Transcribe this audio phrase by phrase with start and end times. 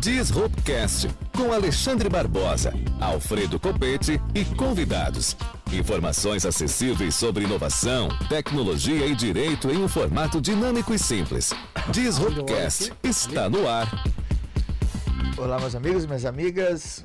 [0.00, 5.36] Disruptcast com Alexandre Barbosa, Alfredo Copete e convidados.
[5.72, 11.52] Informações acessíveis sobre inovação, tecnologia e direito em um formato dinâmico e simples.
[11.90, 13.88] Disruptcast está no ar.
[15.36, 17.04] Olá, meus amigos e minhas amigas.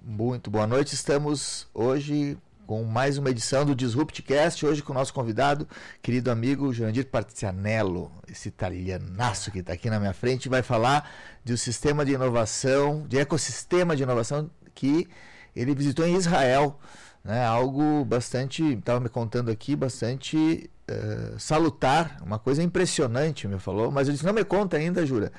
[0.00, 0.94] Muito boa noite.
[0.94, 5.68] Estamos hoje com mais uma edição do Disruptcast, hoje com o nosso convidado,
[6.00, 11.10] querido amigo Jurandir Partizianello, esse italianaço que está aqui na minha frente, vai falar
[11.44, 15.08] de um sistema de inovação, de ecossistema de inovação que
[15.54, 16.78] ele visitou em Israel,
[17.24, 17.44] né?
[17.44, 24.08] algo bastante, estava me contando aqui, bastante uh, salutar, uma coisa impressionante, me falou, mas
[24.08, 25.32] ele disse, não me conta ainda, Jura,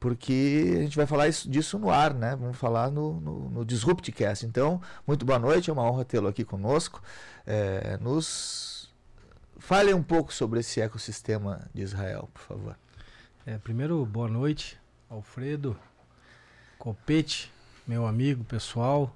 [0.00, 2.36] porque a gente vai falar isso, disso no ar, né?
[2.36, 4.46] Vamos falar no, no, no Disruptcast.
[4.46, 7.02] Então, muito boa noite, é uma honra tê-lo aqui conosco.
[7.46, 8.90] É, nos
[9.58, 12.78] fale um pouco sobre esse ecossistema de Israel, por favor.
[13.44, 14.78] É, primeiro, boa noite,
[15.10, 15.76] Alfredo
[16.78, 17.52] Copete,
[17.86, 19.14] meu amigo pessoal,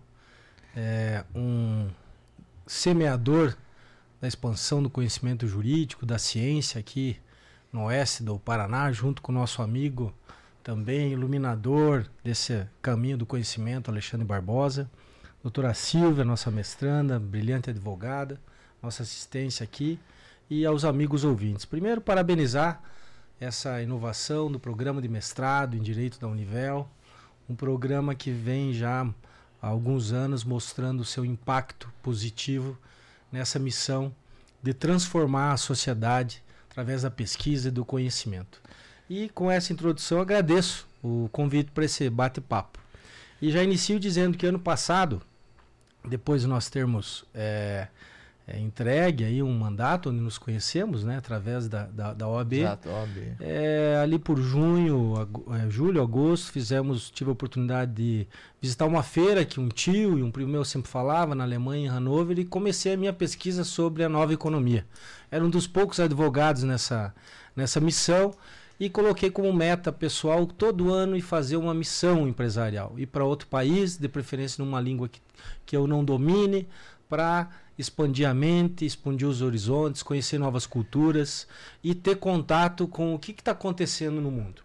[0.75, 1.89] é, um
[2.67, 3.57] semeador
[4.21, 7.21] da expansão do conhecimento jurídico, da ciência aqui
[7.73, 10.13] no oeste do Paraná, junto com o nosso amigo
[10.63, 14.91] também iluminador desse caminho do conhecimento, Alexandre Barbosa.
[15.43, 18.41] Doutora Silvia, nossa mestranda, brilhante advogada,
[18.81, 19.99] nossa assistência aqui.
[20.49, 21.65] E aos amigos ouvintes.
[21.65, 22.83] Primeiro, parabenizar
[23.41, 26.89] essa inovação do programa de mestrado em Direito da Univel.
[27.49, 29.03] Um programa que vem já
[29.61, 32.79] há alguns anos mostrando o seu impacto positivo
[33.33, 34.15] nessa missão
[34.63, 38.61] de transformar a sociedade através da pesquisa e do conhecimento.
[39.09, 42.79] E com essa introdução agradeço o convite para esse bate-papo.
[43.41, 45.21] E já inicio dizendo que ano passado,
[46.05, 47.89] depois de nós termos é,
[48.47, 52.53] é, entregue aí um mandato onde nos conhecemos, né, através da, da, da OAB.
[52.55, 53.37] Exato, OAB.
[53.41, 58.27] É, ali por junho, ag é, julho, agosto, fizemos, tive a oportunidade de
[58.61, 61.89] visitar uma feira que um tio e um primo meu sempre falava na Alemanha, em
[61.89, 64.85] Hannover, e comecei a minha pesquisa sobre a nova economia.
[65.31, 67.15] Era um dos poucos advogados nessa,
[67.55, 68.33] nessa missão
[68.79, 72.95] e coloquei como meta pessoal todo ano e fazer uma missão empresarial.
[72.99, 75.21] Ir para outro país, de preferência numa língua que,
[75.65, 76.69] que eu não domine,
[77.09, 81.47] para expandir a mente, expandir os horizontes, conhecer novas culturas
[81.83, 84.63] e ter contato com o que está acontecendo no mundo.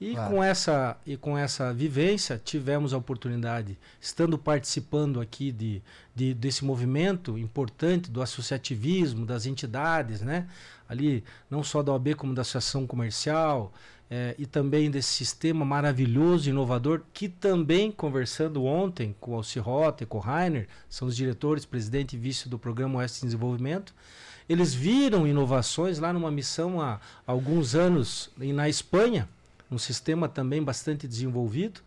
[0.00, 0.30] E claro.
[0.30, 5.82] com essa e com essa vivência tivemos a oportunidade, estando participando aqui de,
[6.14, 10.46] de desse movimento importante do associativismo, das entidades, né?
[10.88, 13.72] Ali não só da OAB como da associação comercial
[14.08, 20.06] é, e também desse sistema maravilhoso, inovador, que também conversando ontem com o Alcirota e
[20.06, 23.92] com o Rainer, são os diretores, presidente e vice do programa Oeste de Desenvolvimento.
[24.48, 29.28] Eles viram inovações lá numa missão há alguns anos na Espanha
[29.70, 31.80] um sistema também bastante desenvolvido,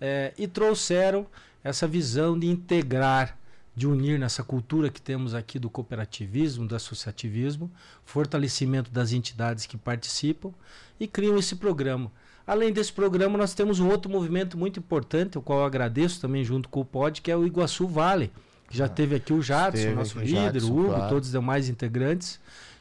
[0.00, 1.26] é, e trouxeram
[1.62, 3.38] essa visão de integrar,
[3.74, 7.70] de unir nessa cultura que temos aqui do cooperativismo, do associativismo,
[8.04, 10.52] fortalecimento das entidades que participam
[10.98, 12.10] e criam esse programa.
[12.46, 16.44] Além desse programa, nós temos um outro movimento muito importante, o qual eu agradeço também
[16.44, 18.32] junto com o POD, que é o Iguaçu Vale,
[18.68, 21.08] que já ah, teve aqui o Jadson, nosso líder, Jadson, o Hugo, claro.
[21.08, 22.40] todos os demais integrantes,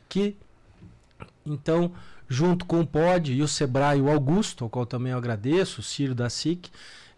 [0.10, 0.36] que
[1.46, 1.92] então
[2.32, 5.84] junto com o POD e o Sebrae o Augusto, ao qual também eu agradeço, o
[5.84, 6.70] Ciro da SIC,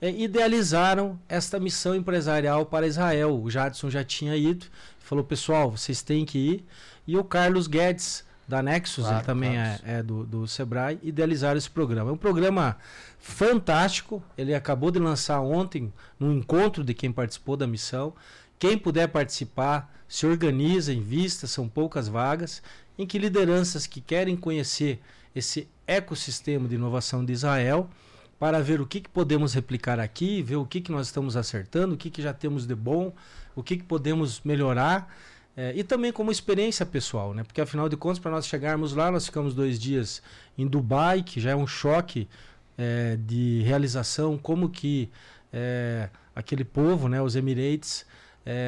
[0.01, 3.40] é, idealizaram esta missão empresarial para Israel.
[3.40, 4.66] O Jadson já tinha ido,
[4.97, 6.66] falou, pessoal, vocês têm que ir.
[7.06, 11.59] E o Carlos Guedes, da Nexus, claro, ele também é, é, do, do Sebrae, idealizaram
[11.59, 12.09] esse programa.
[12.09, 12.75] É um programa
[13.19, 18.16] fantástico, ele acabou de lançar ontem, no encontro de quem participou da missão.
[18.57, 22.63] Quem puder participar, se organiza, invista, são poucas vagas
[22.98, 25.00] em que lideranças que querem conhecer
[25.36, 27.90] esse ecossistema de inovação de Israel
[28.40, 31.96] para ver o que, que podemos replicar aqui, ver o que, que nós estamos acertando,
[31.96, 33.14] o que, que já temos de bom,
[33.56, 35.16] o que, que podemos melhorar.
[35.56, 37.44] É, e também como experiência pessoal, né?
[37.44, 40.22] Porque afinal de contas, para nós chegarmos lá, nós ficamos dois dias
[40.58, 42.28] em Dubai, que já é um choque
[42.78, 45.10] é, de realização, como que
[45.51, 48.06] é, aquele povo, né, os Emirates,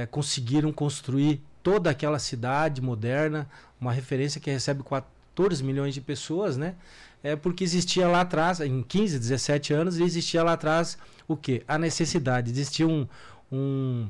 [0.09, 3.49] conseguiram construir toda aquela cidade moderna,
[3.81, 6.75] uma referência que recebe 14 milhões de pessoas, né?
[7.23, 10.95] É porque existia lá atrás, em 15, 17 anos, existia lá atrás
[11.27, 11.63] o que?
[11.67, 12.51] A necessidade.
[12.51, 13.07] Existia um,
[13.51, 14.07] um,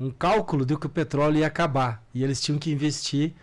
[0.00, 2.02] um cálculo de que o petróleo ia acabar.
[2.12, 3.34] E eles tinham que investir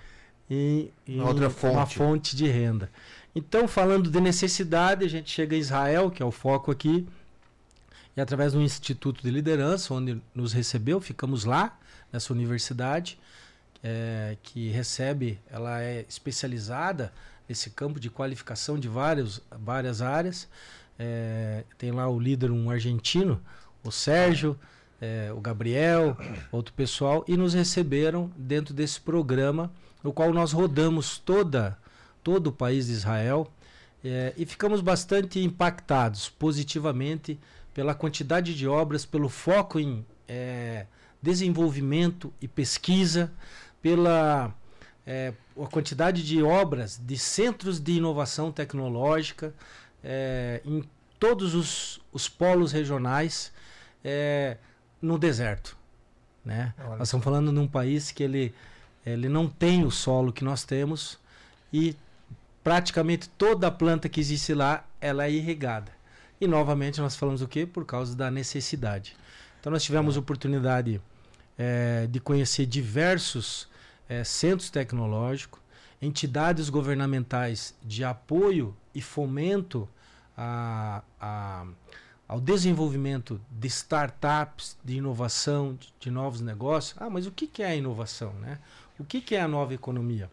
[0.49, 1.73] em, em Outra fonte.
[1.73, 2.91] uma fonte de renda.
[3.33, 7.07] Então, falando de necessidade, a gente chega a Israel, que é o foco aqui,
[8.17, 11.77] e através do Instituto de Liderança, onde nos recebeu, ficamos lá,
[12.12, 13.19] nessa universidade,
[13.83, 17.13] é, que recebe, ela é especializada
[17.48, 20.48] nesse campo de qualificação de vários, várias áreas.
[21.00, 23.42] É, tem lá o líder, um argentino,
[23.83, 24.59] o Sérgio,
[25.00, 26.18] é, o Gabriel,
[26.51, 29.71] outro pessoal, e nos receberam dentro desse programa,
[30.04, 31.77] no qual nós rodamos toda,
[32.24, 33.51] todo o país de Israel
[34.04, 37.39] é, e ficamos bastante impactados positivamente
[37.74, 40.86] pela quantidade de obras, pelo foco em é,
[41.27, 43.29] desenvolvimento e pesquisa,
[43.81, 44.56] pela
[45.06, 49.53] é, a quantidade de obras de centros de inovação tecnológica
[50.01, 50.85] é, em
[51.19, 53.51] todos os, os polos regionais
[54.06, 54.56] é,
[55.01, 55.75] no deserto.
[56.45, 56.74] Né?
[56.97, 58.56] Nós estamos falando num país que ele,
[59.06, 61.19] ele não tem o solo que nós temos
[61.73, 61.94] e
[62.63, 65.91] praticamente toda a planta que existe lá ela é irrigada.
[66.39, 67.65] E novamente nós falamos o quê?
[67.65, 69.18] Por causa da necessidade.
[69.59, 71.01] Então nós tivemos oportunidade
[71.57, 73.68] é, de conhecer diversos
[74.07, 75.59] é, centros tecnológicos,
[76.01, 79.89] entidades governamentais de apoio e fomento
[80.38, 81.65] a, a,
[82.27, 86.95] ao desenvolvimento de startups, de inovação, de, de, novos negócios.
[87.01, 88.33] Ah, mas o que, que é a inovação?
[88.33, 88.59] Né?
[89.00, 90.30] O que, que é a nova economia?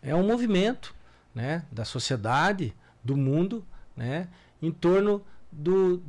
[0.00, 0.94] É um movimento
[1.34, 3.64] né, da sociedade, do mundo,
[3.96, 4.28] né,
[4.62, 5.22] em torno
[5.56, 6.02] do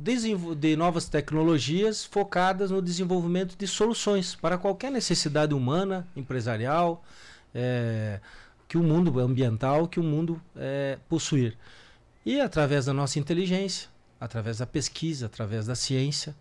[0.56, 7.04] de novas tecnologias focadas no desenvolvimento de soluções para qualquer necessidade humana, empresarial,
[7.54, 8.20] é,
[8.66, 11.56] que o mundo ambiental, que o mundo é, possuir.
[12.24, 13.88] E através da nossa inteligência,
[14.20, 16.34] através da pesquisa, através da ciência,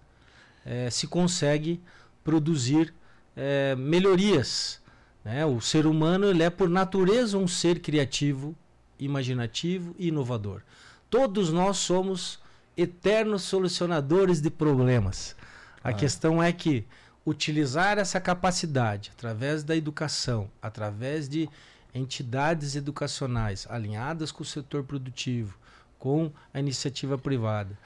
[0.66, 1.80] é, se consegue
[2.24, 2.92] produzir
[3.36, 4.82] é, melhorias.
[5.24, 5.46] Né?
[5.46, 8.56] O ser humano ele é por natureza um ser criativo,
[9.00, 10.62] imaginativo e inovador.
[11.08, 12.44] Todos nós somos
[12.78, 15.36] eternos solucionadores de problemas.
[15.84, 15.94] A ah.
[15.94, 16.86] questão é que
[17.26, 21.50] utilizar essa capacidade através da educação, através de
[21.94, 25.58] entidades educacionais alinhadas com o setor produtivo,
[25.98, 27.78] com a iniciativa privada,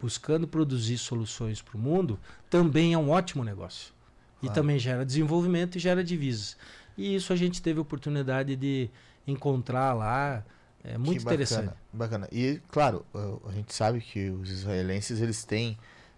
[0.00, 3.94] buscando produzir soluções para o mundo, também é um ótimo negócio.
[4.42, 6.56] E também gera desenvolvimento e gera divisas.
[6.96, 8.88] E isso a gente teve oportunidade de
[9.26, 10.44] encontrar lá
[10.86, 11.74] é muito bacana, interessante.
[11.92, 12.28] Bacana.
[12.30, 13.04] E, claro,
[13.46, 15.76] a gente sabe que os israelenses eles têm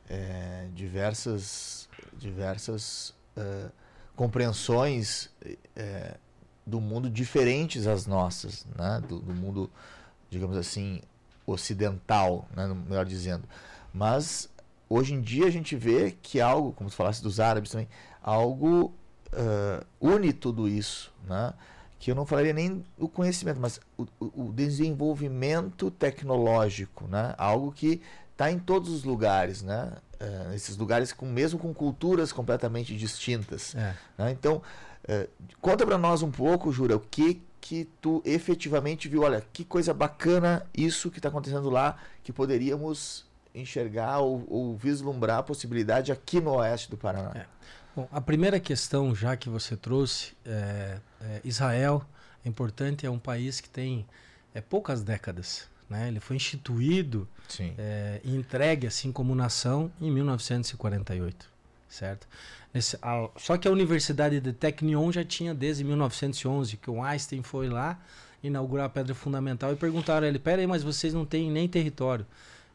[0.09, 1.89] é, diversas,
[2.19, 3.71] diversas é,
[4.15, 5.31] compreensões
[5.75, 6.17] é,
[6.67, 9.03] do mundo diferentes às nossas, né?
[9.09, 9.71] do, do mundo,
[10.29, 11.01] digamos assim,
[11.47, 12.67] ocidental, né?
[12.87, 13.49] melhor dizendo.
[13.93, 14.51] Mas
[14.89, 17.89] hoje em dia a gente vê que algo, como tu falasse dos árabes também,
[18.23, 18.93] algo
[19.33, 21.55] uh, une tudo isso, né?
[21.99, 27.35] Que eu não falaria nem o conhecimento, mas o, o desenvolvimento tecnológico, né?
[27.37, 28.01] Algo que
[28.33, 29.93] está em todos os lugares, né?
[30.21, 33.75] Uh, esses lugares com mesmo com culturas completamente distintas.
[33.75, 33.95] É.
[34.17, 34.31] Né?
[34.31, 34.63] Então,
[35.05, 35.29] uh,
[35.61, 39.23] conta para nós um pouco, Jura, o que que tu efetivamente viu?
[39.23, 45.39] Olha, que coisa bacana isso que está acontecendo lá, que poderíamos enxergar ou, ou, vislumbrar
[45.39, 47.33] a possibilidade aqui no oeste do Paraná.
[47.35, 47.47] É.
[47.95, 52.05] Bom, a primeira questão já que você trouxe, é, é, Israel
[52.45, 54.07] é importante, é um país que tem
[54.55, 55.69] é, poucas décadas.
[55.89, 56.09] Né?
[56.09, 57.27] Ele foi instituído
[57.79, 61.51] é, e entregue assim como nação em 1948,
[61.89, 62.29] certo?
[62.75, 67.43] Esse, a, só que a Universidade de Technion já tinha desde 1911, que o Einstein
[67.43, 67.99] foi lá
[68.43, 72.27] inaugurar a pedra fundamental e perguntaram a ele: peraí, mas vocês não têm nem território.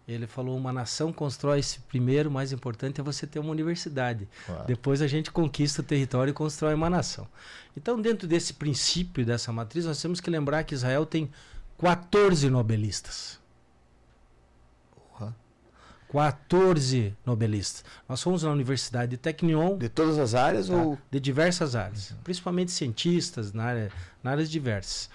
[0.07, 4.27] Ele falou: uma nação constrói-se primeiro, mais importante é você ter uma universidade.
[4.45, 4.65] Claro.
[4.65, 7.27] Depois a gente conquista o território e constrói uma nação.
[7.75, 11.31] Então, dentro desse princípio, dessa matriz, nós temos que lembrar que Israel tem
[11.77, 13.39] 14 nobelistas.
[15.19, 15.33] Uhum.
[16.11, 17.85] 14 nobelistas.
[18.07, 19.77] Nós fomos na Universidade de Technion.
[19.77, 20.67] De todas as áreas?
[20.67, 20.75] Tá?
[20.75, 22.11] ou De diversas áreas.
[22.11, 22.17] Uhum.
[22.25, 23.91] Principalmente cientistas, na área,
[24.21, 25.09] na áreas diversas.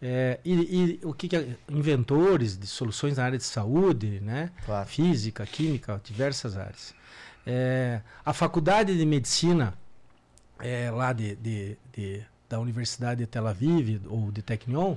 [0.00, 4.50] É, e, e, o que, que inventores de soluções na área de saúde, né?
[4.64, 4.88] Claro.
[4.88, 6.94] Física, química, diversas áreas.
[7.46, 9.74] É, a faculdade de medicina
[10.58, 14.96] é, lá de, de, de, da Universidade de Tel Aviv ou de Technion,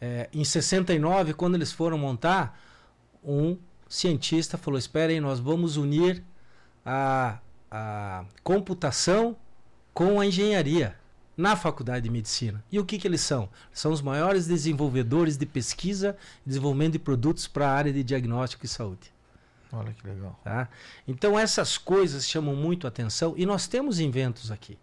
[0.00, 2.58] é, em 69, quando eles foram montar,
[3.22, 3.56] um
[3.88, 6.22] cientista falou: esperem, nós vamos unir
[6.84, 7.38] a,
[7.70, 9.36] a computação
[9.92, 10.99] com a engenharia
[11.40, 12.62] na faculdade de medicina.
[12.70, 13.48] E o que, que eles são?
[13.72, 18.66] São os maiores desenvolvedores de pesquisa e desenvolvimento de produtos para a área de diagnóstico
[18.66, 19.10] e saúde.
[19.72, 20.38] Olha que legal.
[20.44, 20.68] Tá?
[21.08, 24.78] Então essas coisas chamam muito atenção e nós temos inventos aqui.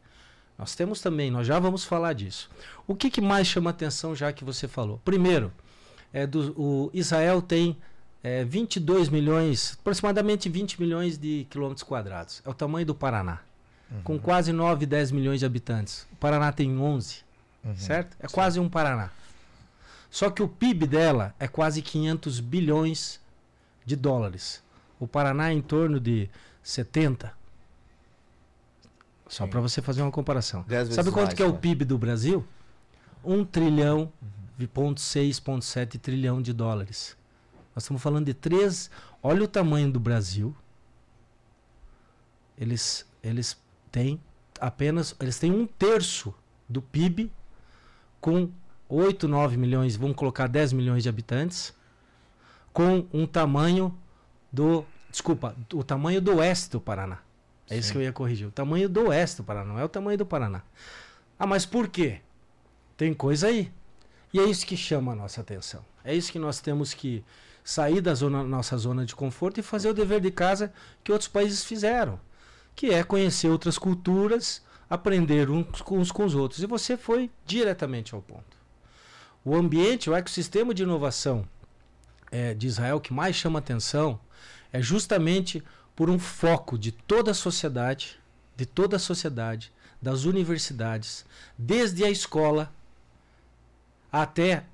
[0.58, 2.50] Nós temos também, nós já vamos falar disso.
[2.88, 5.00] O que, que mais chama atenção já que você falou?
[5.06, 5.54] Primeiro,
[6.12, 7.78] é do, o Israel tem
[8.24, 12.42] é, 22 milhões, aproximadamente 20 milhões de quilômetros quadrados.
[12.44, 13.42] É o tamanho do Paraná
[13.92, 14.02] uhum.
[14.04, 16.08] com quase 9, 10 milhões de habitantes.
[16.12, 17.24] O Paraná tem 11,
[17.64, 17.76] uhum.
[17.76, 18.16] certo?
[18.20, 18.34] É Sim.
[18.34, 19.10] quase um Paraná.
[20.10, 23.20] Só que o PIB dela é quase 500 bilhões
[23.86, 24.64] de dólares.
[25.00, 26.30] O Paraná é em torno de
[26.64, 27.32] 70.
[29.28, 30.66] Só para você fazer uma comparação.
[30.92, 31.58] Sabe quanto mais, que é o né?
[31.60, 32.46] PIB do Brasil?
[33.24, 34.12] 1 trilhão,
[34.60, 34.68] uhum.
[34.68, 37.18] ponto 6,7 trilhão de dólares.
[37.76, 38.90] Nós estamos falando de três.
[39.22, 40.56] Olha o tamanho do Brasil.
[42.58, 43.58] Eles, eles
[43.98, 44.22] têm
[44.60, 45.16] apenas.
[45.20, 46.34] Eles têm um terço
[46.70, 47.32] do PIB
[48.22, 48.50] com
[48.88, 51.74] 8, 9 milhões, vamos colocar 10 milhões de habitantes,
[52.72, 53.98] com um tamanho
[54.52, 54.86] do.
[55.10, 57.20] Desculpa, o tamanho do oeste do Paraná.
[57.70, 57.80] É Sim.
[57.80, 58.48] isso que eu ia corrigir.
[58.48, 60.62] O tamanho do oeste do Paraná, não é o tamanho do Paraná.
[61.40, 62.22] Ah, mas por quê?
[62.96, 63.72] Tem coisa aí.
[64.34, 65.84] E é isso que chama a nossa atenção.
[66.04, 67.24] É isso que nós temos que
[67.64, 70.72] sair da zona, nossa zona de conforto e fazer o dever de casa
[71.04, 72.20] que outros países fizeram,
[72.78, 76.62] que é conhecer outras culturas, aprender uns com, uns com os outros.
[76.62, 78.56] E você foi diretamente ao ponto.
[79.44, 81.44] O ambiente, o ecossistema de inovação
[82.32, 84.20] é, de Israel que mais chama atenção
[84.72, 85.64] é justamente
[85.96, 88.20] por um foco de toda a sociedade,
[88.56, 91.26] de toda a sociedade, das universidades,
[91.58, 92.72] desde a escola
[94.12, 94.66] até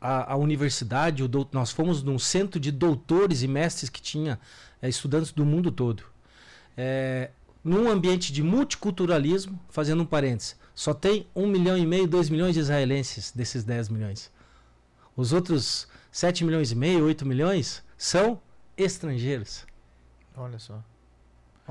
[0.00, 4.40] a, a universidade, do, nós fomos num centro de doutores e mestres que tinha
[4.80, 6.02] é, estudantes do mundo todo.
[6.76, 7.30] É,
[7.64, 12.54] num ambiente de multiculturalismo, fazendo um parênteses, só tem um milhão e meio, dois milhões
[12.54, 14.30] de israelenses desses 10 milhões.
[15.16, 18.40] Os outros 7 milhões e meio, 8 milhões são
[18.76, 19.66] estrangeiros.
[20.36, 20.82] Olha só.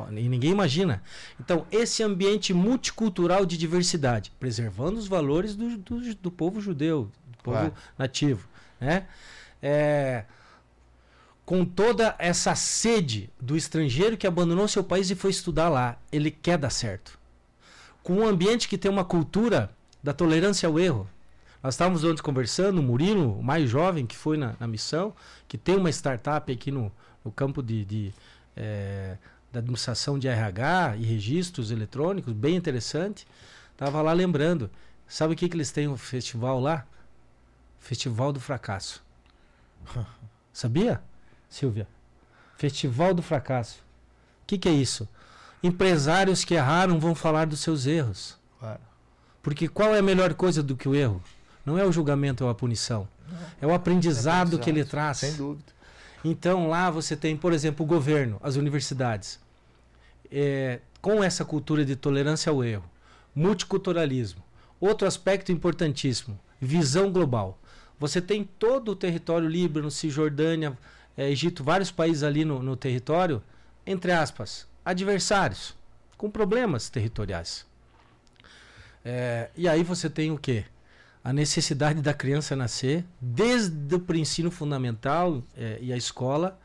[0.09, 1.03] E ninguém imagina.
[1.39, 7.11] Então, esse ambiente multicultural de diversidade, preservando os valores do, do, do povo judeu,
[7.43, 7.71] povo Ué.
[7.97, 8.47] nativo,
[8.79, 9.07] né?
[9.61, 10.25] É,
[11.45, 16.31] com toda essa sede do estrangeiro que abandonou seu país e foi estudar lá, ele
[16.31, 17.19] quer dar certo.
[18.03, 19.69] Com um ambiente que tem uma cultura
[20.01, 21.09] da tolerância ao erro.
[21.61, 25.13] Nós estávamos ontem conversando, o Murilo, o mais jovem que foi na, na missão,
[25.47, 26.91] que tem uma startup aqui no,
[27.23, 28.13] no campo de, de
[28.55, 29.17] é,
[29.51, 33.27] da administração de RH e registros eletrônicos, bem interessante.
[33.73, 34.71] Estava lá lembrando.
[35.07, 36.85] Sabe o que, que eles têm um festival lá?
[37.79, 39.03] Festival do Fracasso.
[40.53, 41.01] Sabia,
[41.51, 41.85] Silvia?
[42.57, 43.79] Festival do Fracasso.
[44.43, 45.07] O que, que é isso?
[45.61, 48.37] Empresários que erraram vão falar dos seus erros.
[48.57, 48.79] Claro.
[49.43, 51.21] Porque qual é a melhor coisa do que o erro?
[51.65, 53.07] Não é o julgamento ou a punição.
[53.29, 53.37] Não.
[53.61, 55.17] É o aprendizado, é aprendizado que ele traz.
[55.17, 55.71] Sem dúvida.
[56.23, 59.39] Então lá você tem, por exemplo, o governo, as universidades,
[60.31, 62.85] é, com essa cultura de tolerância ao erro,
[63.35, 64.41] multiculturalismo.
[64.79, 67.59] Outro aspecto importantíssimo, visão global.
[67.99, 70.77] Você tem todo o território Líbano, Cisjordânia,
[71.17, 73.41] é, Egito, vários países ali no, no território,
[73.85, 75.75] entre aspas, adversários,
[76.17, 77.65] com problemas territoriais.
[79.03, 80.65] É, e aí você tem o quê?
[81.23, 86.59] A necessidade da criança nascer, desde o ensino fundamental é, e a escola,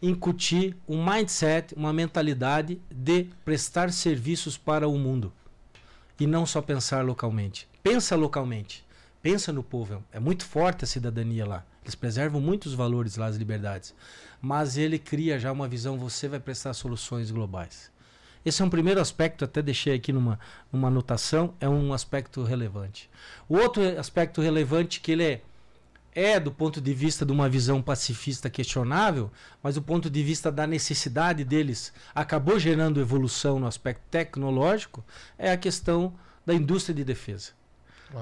[0.00, 5.32] incutir um mindset, uma mentalidade de prestar serviços para o mundo.
[6.20, 7.68] E não só pensar localmente.
[7.82, 8.84] Pensa localmente
[9.22, 10.02] pensa no povo.
[10.12, 11.64] É muito forte a cidadania lá.
[11.88, 13.94] Eles preservam muitos valores lá, as liberdades.
[14.42, 17.90] Mas ele cria já uma visão, você vai prestar soluções globais.
[18.44, 20.38] Esse é um primeiro aspecto, até deixei aqui numa,
[20.70, 23.08] numa anotação, é um aspecto relevante.
[23.48, 25.40] O outro aspecto relevante que ele é,
[26.14, 29.30] é do ponto de vista de uma visão pacifista questionável,
[29.62, 35.02] mas do ponto de vista da necessidade deles, acabou gerando evolução no aspecto tecnológico,
[35.38, 36.12] é a questão
[36.44, 37.52] da indústria de defesa.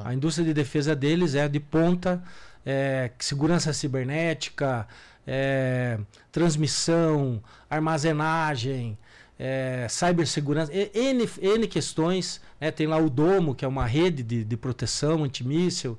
[0.04, 2.22] A indústria de defesa deles é de ponta,
[2.66, 4.88] é, segurança cibernética,
[5.24, 5.98] é,
[6.32, 8.98] transmissão, armazenagem,
[9.38, 12.40] é, cibersegurança, N, N questões.
[12.60, 12.72] Né?
[12.72, 15.96] Tem lá o Domo, que é uma rede de, de proteção antimíssil,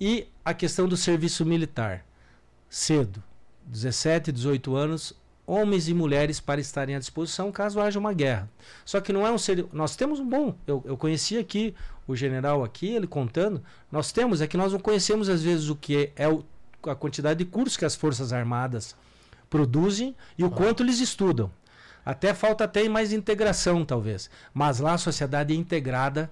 [0.00, 2.04] e a questão do serviço militar.
[2.68, 3.22] Cedo,
[3.66, 5.14] 17, 18 anos,
[5.46, 8.50] homens e mulheres para estarem à disposição caso haja uma guerra.
[8.84, 9.66] Só que não é um ser.
[9.72, 10.54] Nós temos um bom.
[10.66, 11.74] Eu, eu conheci aqui
[12.06, 13.62] o general aqui, ele contando.
[13.90, 16.44] Nós temos, é que nós não conhecemos às vezes o que é, é o,
[16.84, 18.94] a quantidade de cursos que as Forças Armadas
[19.50, 20.50] produzem e o ah.
[20.50, 21.50] quanto eles estudam.
[22.04, 24.30] Até falta até mais integração, talvez.
[24.54, 26.30] Mas lá a sociedade é integrada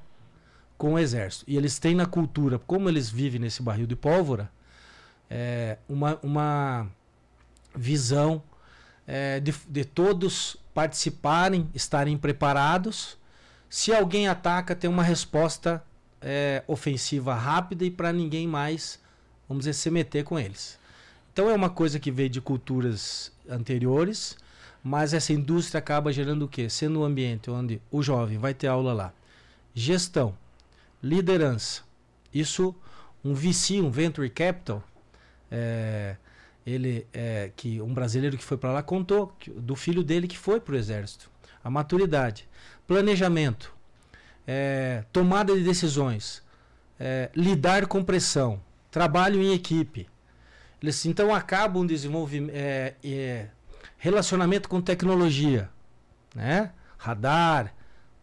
[0.79, 1.45] com o exército.
[1.49, 4.51] E eles têm na cultura, como eles vivem nesse barril de pólvora,
[5.29, 6.87] é, uma, uma
[7.75, 8.41] visão
[9.07, 13.19] é, de, de todos participarem, estarem preparados.
[13.75, 15.85] Se alguém ataca, tem uma resposta
[16.23, 19.01] é, ofensiva rápida e para ninguém mais,
[19.49, 20.79] vamos dizer, se meter com eles.
[21.33, 24.37] Então é uma coisa que veio de culturas anteriores,
[24.81, 26.71] mas essa indústria acaba gerando o quê?
[26.71, 29.13] Sendo um ambiente onde o jovem vai ter aula lá.
[29.75, 30.39] Gestão,
[31.03, 31.83] liderança.
[32.33, 32.73] Isso,
[33.25, 34.85] um VC, um Venture Capital,
[35.51, 36.15] é,
[36.65, 40.39] ele é, que um brasileiro que foi para lá contou que, do filho dele que
[40.39, 41.29] foi para o exército.
[41.65, 42.47] A maturidade,
[42.87, 43.75] planejamento,
[44.47, 46.43] é, tomada de decisões,
[46.99, 48.61] é, lidar com pressão,
[48.91, 50.09] trabalho em equipe.
[50.83, 53.49] Eles então acabam desenvolvimento, é, é,
[53.97, 55.71] relacionamento com tecnologia,
[56.35, 56.73] né?
[56.99, 57.75] Radar,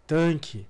[0.06, 0.68] tanque,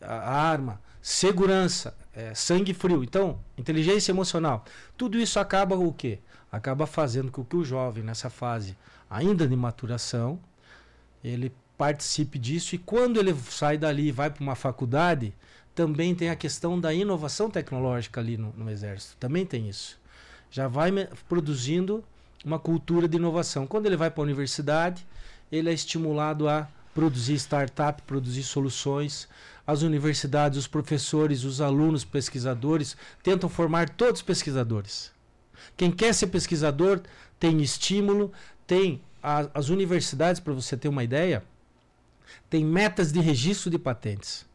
[0.00, 3.04] arma, segurança, é, sangue frio.
[3.04, 4.64] Então, inteligência emocional.
[4.96, 6.18] Tudo isso acaba o quê?
[6.50, 8.76] Acaba fazendo com que o jovem, nessa fase
[9.10, 10.38] ainda de maturação,
[11.22, 15.32] ele participe disso e quando ele sai dali e vai para uma faculdade,
[15.74, 19.16] também tem a questão da inovação tecnológica ali no, no Exército.
[19.20, 19.96] Também tem isso.
[20.50, 20.90] Já vai
[21.28, 22.02] produzindo
[22.44, 23.64] uma cultura de inovação.
[23.64, 25.06] Quando ele vai para a universidade,
[25.52, 29.28] ele é estimulado a produzir startup, produzir soluções.
[29.64, 35.12] As universidades, os professores, os alunos, pesquisadores tentam formar todos pesquisadores.
[35.76, 37.00] Quem quer ser pesquisador
[37.38, 38.32] tem estímulo,
[38.66, 41.44] tem a, as universidades, para você ter uma ideia,
[42.48, 44.46] tem metas de registro de patentes.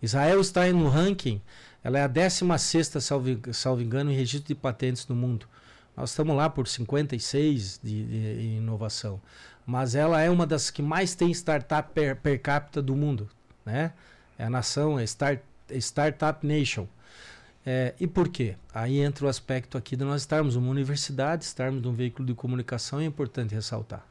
[0.00, 1.40] Israel está no ranking,
[1.82, 5.46] ela é a 16, salvo, salvo engano, em registro de patentes no mundo.
[5.96, 9.20] Nós estamos lá por 56 de, de, de inovação.
[9.64, 13.28] Mas ela é uma das que mais tem startup per, per capita do mundo.
[13.64, 13.92] Né?
[14.38, 16.86] É a nação, é start, Startup Nation.
[17.64, 18.54] É, e por quê?
[18.72, 23.00] Aí entra o aspecto aqui de nós estarmos uma universidade, estarmos num veículo de comunicação,
[23.00, 24.06] é importante ressaltar.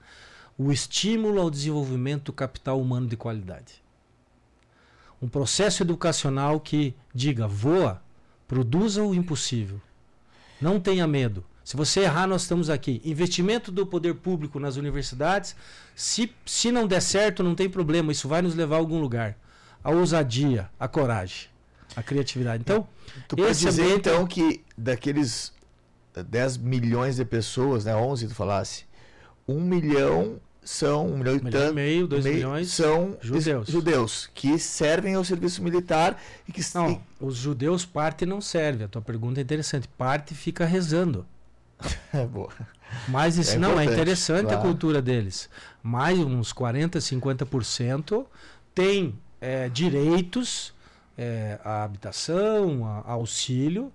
[0.57, 3.83] O estímulo ao desenvolvimento do capital humano de qualidade.
[5.21, 8.01] Um processo educacional que diga, voa,
[8.47, 9.81] produza o impossível.
[10.61, 11.43] Não tenha medo.
[11.63, 13.01] Se você errar, nós estamos aqui.
[13.03, 15.55] Investimento do poder público nas universidades,
[15.95, 19.37] se, se não der certo, não tem problema, isso vai nos levar a algum lugar.
[19.83, 21.49] A ousadia, a coragem
[21.95, 22.61] a criatividade.
[22.61, 22.87] Então,
[23.27, 24.09] tu pode dizer ambiente...
[24.09, 25.53] então que daqueles
[26.13, 28.85] 10 milhões de pessoas, né, 11 tu falasse,
[29.47, 33.67] um milhão são um milhão e tanto, meio, dois meio, milhões são judeus.
[33.67, 37.01] judeus que servem ao serviço militar e que não, e...
[37.19, 38.83] os judeus parte não serve.
[38.83, 39.87] A tua pergunta é interessante.
[39.87, 41.23] Parte fica rezando.
[42.11, 42.49] é boa.
[43.07, 44.59] Mas isso é não é interessante claro.
[44.59, 45.47] a cultura deles.
[45.83, 48.25] Mais uns 40, 50%
[48.73, 50.73] tem é, direitos
[51.15, 53.91] é, a habitação, a, a auxílio,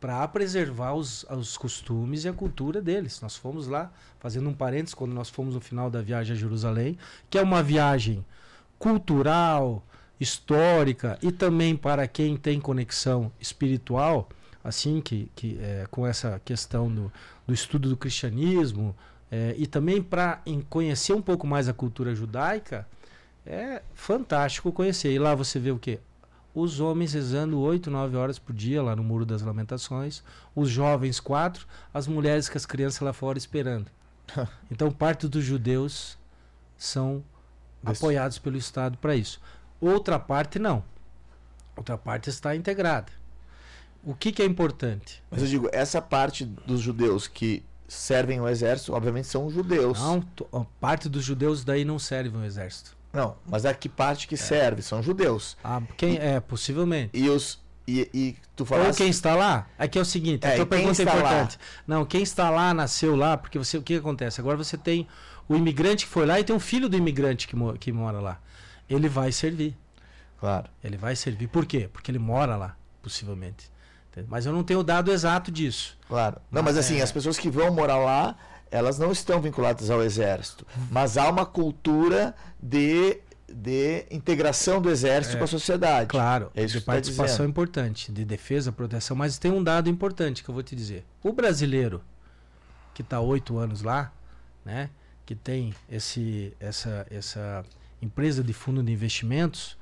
[0.00, 3.20] para preservar os, os costumes e a cultura deles.
[3.20, 6.98] Nós fomos lá, fazendo um parênteses, quando nós fomos no final da viagem a Jerusalém,
[7.28, 8.24] que é uma viagem
[8.78, 9.84] cultural,
[10.18, 14.28] histórica e também para quem tem conexão espiritual,
[14.64, 17.12] assim que, que é, com essa questão do,
[17.46, 18.94] do estudo do cristianismo
[19.30, 22.86] é, e também para conhecer um pouco mais a cultura judaica,
[23.46, 25.12] é fantástico conhecer.
[25.12, 25.98] E lá você vê o que?
[26.54, 30.22] Os homens rezando 8, 9 horas por dia lá no Muro das Lamentações,
[30.54, 33.86] os jovens quatro, as mulheres com as crianças lá fora esperando.
[34.70, 36.18] então, parte dos judeus
[36.76, 37.22] são
[37.82, 38.02] Desse...
[38.02, 39.40] apoiados pelo Estado para isso.
[39.80, 40.84] Outra parte não.
[41.76, 43.12] Outra parte está integrada.
[44.02, 45.22] O que, que é importante?
[45.30, 49.98] Mas eu digo, essa parte dos judeus que servem o exército, obviamente são judeus.
[49.98, 50.24] Não,
[50.80, 52.96] parte dos judeus daí não servem o exército.
[53.12, 54.38] Não, mas é que parte que é.
[54.38, 54.82] serve?
[54.82, 55.56] São judeus.
[55.64, 57.10] Ah, quem e, é, possivelmente.
[57.12, 57.60] E os.
[57.88, 58.88] E, e tu falaste...
[58.88, 59.66] Ou quem está lá?
[59.76, 61.58] Aqui é o seguinte, é, a tua pergunta é importante.
[61.58, 61.64] Lá?
[61.88, 64.40] Não, quem está lá nasceu lá, porque você, o que acontece?
[64.40, 65.08] Agora você tem
[65.48, 68.38] o imigrante que foi lá e tem um filho do imigrante que, que mora lá.
[68.88, 69.76] Ele vai servir.
[70.38, 70.68] Claro.
[70.84, 71.48] Ele vai servir.
[71.48, 71.88] Por quê?
[71.92, 73.68] Porque ele mora lá, possivelmente.
[74.28, 75.98] Mas eu não tenho o dado exato disso.
[76.06, 76.40] Claro.
[76.50, 77.02] Não, mas, mas assim, é...
[77.02, 78.36] as pessoas que vão morar lá,
[78.70, 85.36] elas não estão vinculadas ao exército, mas há uma cultura de, de integração do exército
[85.36, 86.08] é, com a sociedade.
[86.08, 89.88] Claro, é isso de tá participação tá importante, de defesa, proteção, mas tem um dado
[89.90, 91.04] importante que eu vou te dizer.
[91.22, 92.00] O brasileiro
[92.94, 94.12] que está oito anos lá,
[94.64, 94.90] né,
[95.26, 97.64] que tem esse, essa, essa
[98.00, 99.76] empresa de fundo de investimentos,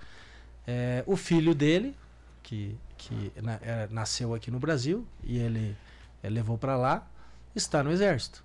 [0.66, 1.96] é, o filho dele,
[2.42, 5.76] que, que na, é, nasceu aqui no Brasil e ele
[6.22, 7.06] é, levou para lá,
[7.54, 8.44] está no exército.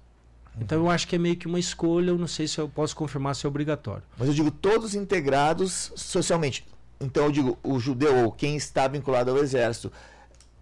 [0.60, 2.96] Então eu acho que é meio que uma escolha, eu não sei se eu posso
[2.96, 4.04] confirmar se é obrigatório.
[4.18, 6.66] Mas eu digo todos integrados socialmente.
[7.00, 9.92] Então eu digo, o judeu ou quem está vinculado ao exército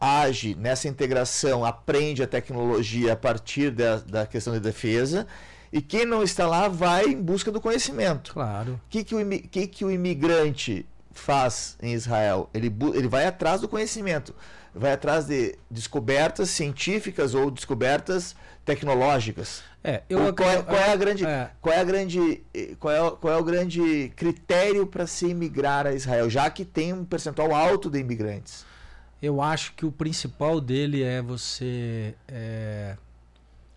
[0.01, 5.27] age nessa integração, aprende a tecnologia a partir da, da questão de defesa.
[5.71, 8.33] E quem não está lá vai em busca do conhecimento.
[8.33, 8.73] Claro.
[8.73, 12.49] O que, que, o, que, que o imigrante faz em Israel?
[12.53, 14.33] Ele, ele vai atrás do conhecimento,
[14.73, 19.63] vai atrás de descobertas científicas ou descobertas tecnológicas.
[19.83, 21.49] É, eu qual, é, qual é a grande, é.
[21.59, 22.43] qual é a grande,
[22.79, 26.93] qual é, qual é o grande critério para se imigrar a Israel, já que tem
[26.93, 28.65] um percentual alto de imigrantes?
[29.21, 32.95] Eu acho que o principal dele é você é,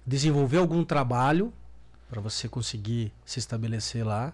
[0.07, 1.53] desenvolver algum trabalho
[2.09, 4.33] para você conseguir se estabelecer lá.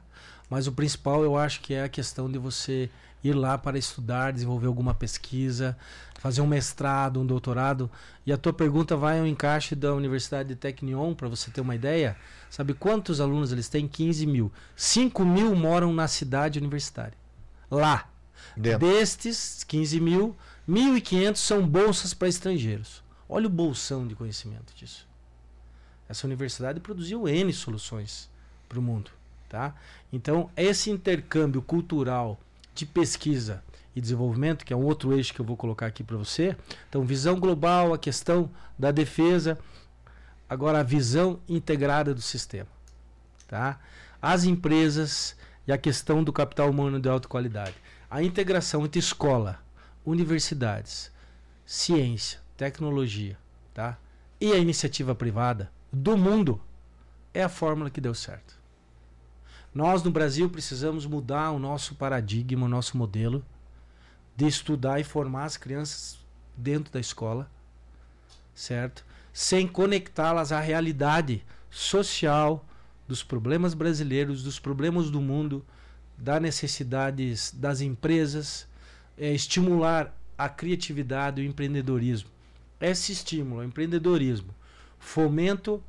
[0.49, 2.91] Mas o principal eu acho que é a questão de você
[3.23, 5.77] ir lá para estudar, desenvolver alguma pesquisa,
[6.21, 7.91] fazer um mestrado, um doutorado.
[8.27, 11.75] E a tua pergunta vai ao encaixe da Universidade de Technion, para você ter uma
[11.75, 12.15] ideia.
[12.51, 13.89] Sabe quantos alunos eles têm?
[13.89, 14.53] 15 mil.
[14.77, 17.17] 5 mil moram na cidade universitária.
[17.71, 18.07] Lá.
[18.55, 18.81] Dentro.
[18.81, 20.37] Destes 15 mil,
[20.69, 23.03] 1.500 são bolsas para estrangeiros.
[23.27, 25.09] Olha o bolsão de conhecimento disso.
[26.07, 28.29] Essa universidade produziu N soluções
[28.69, 29.11] para o mundo.
[29.49, 29.75] Tá?
[30.13, 32.39] Então, esse intercâmbio cultural
[32.75, 33.63] de pesquisa
[33.95, 36.57] e desenvolvimento, que é um outro eixo que eu vou colocar aqui para você.
[36.89, 39.59] Então, visão global, a questão da defesa,
[40.49, 42.69] agora a visão integrada do sistema.
[43.49, 43.81] Tá?
[44.23, 47.75] As empresas e a questão do capital humano de alta qualidade.
[48.11, 49.61] A integração entre escola,
[50.05, 51.11] universidades,
[51.65, 53.39] ciência, tecnologia,
[53.73, 53.97] tá?
[54.41, 56.61] E a iniciativa privada do mundo
[57.33, 58.59] é a fórmula que deu certo.
[59.73, 63.45] Nós no Brasil precisamos mudar o nosso paradigma, o nosso modelo
[64.41, 66.19] de estudar e formar as crianças
[66.57, 67.51] dentro da escola,
[68.55, 69.05] certo?
[69.35, 72.65] Sem conectá-las à realidade social
[73.07, 75.63] dos problemas brasileiros, dos problemas do mundo,
[76.17, 78.67] das necessidades das empresas,
[79.19, 82.31] é, estimular a criatividade e o empreendedorismo.
[82.81, 84.55] Esse estímulo, o empreendedorismo,
[84.99, 85.83] fomento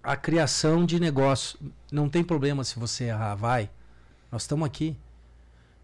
[0.00, 1.58] a criação de negócio.
[1.90, 3.68] Não tem problema se você errar, vai.
[4.30, 4.96] Nós estamos aqui.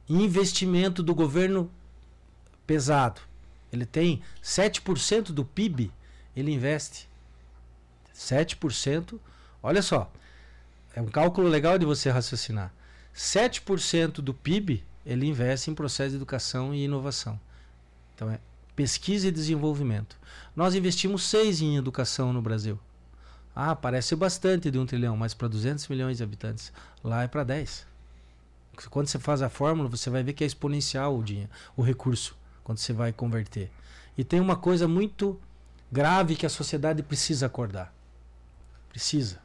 [0.08, 1.68] Investimento do governo
[2.68, 3.22] pesado.
[3.72, 5.90] Ele tem 7% do PIB,
[6.36, 7.08] ele investe.
[8.14, 9.18] 7%.
[9.62, 10.12] Olha só.
[10.94, 12.72] É um cálculo legal de você raciocinar.
[13.14, 17.40] 7% do PIB ele investe em processo de educação e inovação.
[18.14, 18.38] Então é
[18.76, 20.16] pesquisa e desenvolvimento.
[20.54, 22.78] Nós investimos 6 em educação no Brasil.
[23.56, 26.72] Ah, parece bastante de um trilhão, mas para 200 milhões de habitantes.
[27.02, 27.86] Lá é para 10.
[28.90, 32.36] Quando você faz a fórmula, você vai ver que é exponencial o dinheiro, o recurso,
[32.68, 33.70] quando você vai converter.
[34.14, 35.40] E tem uma coisa muito
[35.90, 37.94] grave que a sociedade precisa acordar.
[38.90, 39.38] Precisa.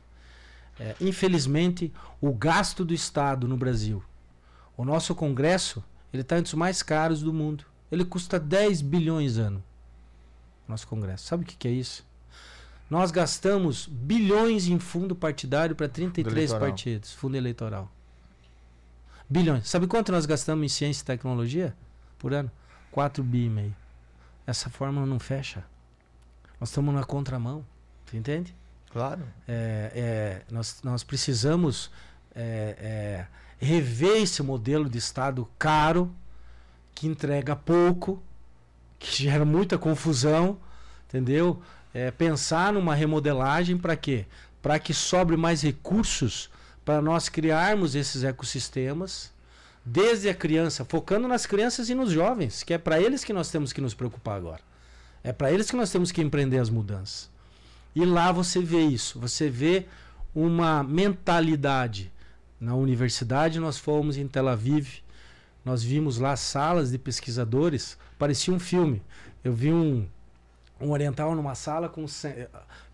[0.78, 4.04] É, infelizmente, o gasto do Estado no Brasil,
[4.76, 5.82] o nosso Congresso,
[6.12, 7.64] ele está entre os mais caros do mundo.
[7.90, 9.64] Ele custa 10 bilhões ano.
[10.68, 11.26] Nosso Congresso.
[11.26, 12.06] Sabe o que, que é isso?
[12.90, 17.90] Nós gastamos bilhões em fundo partidário para 33 partidos, fundo eleitoral.
[19.30, 19.70] Bilhões.
[19.70, 21.74] Sabe quanto nós gastamos em ciência e tecnologia
[22.20, 22.52] por ano?
[22.94, 23.76] 4 bi e meio.
[24.48, 25.66] Essa fórmula não fecha.
[26.60, 27.66] Nós estamos na contramão.
[28.06, 28.56] Você entende?
[28.90, 29.22] Claro.
[29.48, 31.92] É, é, nós, nós precisamos
[32.34, 33.28] é,
[33.60, 36.14] é rever esse modelo de Estado caro,
[36.96, 38.22] que entrega pouco,
[38.98, 40.58] que gera muita confusão,
[41.08, 41.62] entendeu?
[41.94, 44.26] é, pensar numa remodelagem para quê?
[44.62, 46.50] Para que sobre mais recursos
[46.84, 49.32] para nós criarmos esses ecossistemas
[49.86, 53.52] desde a criança, focando nas crianças e nos jovens, que é para eles que nós
[53.52, 54.62] temos que nos preocupar agora.
[55.24, 57.30] É para eles que nós temos que empreender as mudanças.
[57.96, 59.86] E lá você vê isso, você vê
[60.34, 62.12] uma mentalidade.
[62.60, 65.02] Na universidade nós fomos em Tel Aviv,
[65.64, 69.02] nós vimos lá salas de pesquisadores, parecia um filme.
[69.44, 70.08] Eu vi um,
[70.80, 72.06] um oriental numa sala com.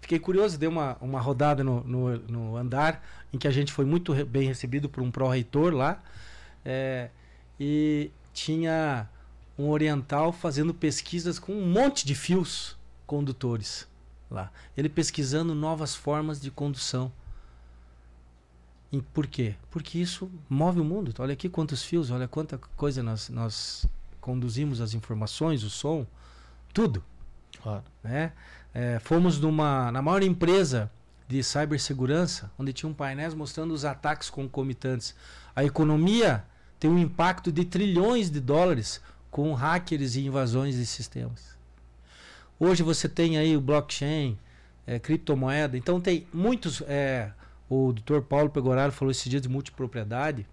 [0.01, 3.85] Fiquei curioso, dei uma, uma rodada no, no, no andar, em que a gente foi
[3.85, 6.01] muito bem recebido por um pró-reitor lá.
[6.71, 7.09] É,
[7.59, 9.09] e tinha
[9.57, 12.77] um oriental fazendo pesquisas com um monte de fios
[13.07, 13.87] condutores
[14.29, 14.51] lá.
[14.77, 17.11] Ele pesquisando novas formas de condução.
[18.91, 19.55] E por quê?
[19.71, 21.11] Porque isso move o mundo.
[21.17, 23.87] Olha aqui quantos fios, olha quanta coisa nós, nós
[24.21, 26.05] conduzimos as informações, o som,
[26.71, 27.03] tudo.
[27.63, 27.83] Claro.
[28.03, 28.31] Né?
[28.75, 30.91] É, fomos numa, na maior empresa
[31.27, 35.15] de cibersegurança, onde tinha um painel mostrando os ataques concomitantes.
[35.55, 36.45] A economia
[36.79, 41.57] tem um impacto de trilhões de dólares com hackers e invasões de sistemas.
[42.59, 44.37] Hoje você tem aí o blockchain,
[44.87, 46.81] é, criptomoeda, então tem muitos.
[46.87, 47.31] É,
[47.69, 50.47] o doutor Paulo Pegoraro falou esse dia de multipropriedade,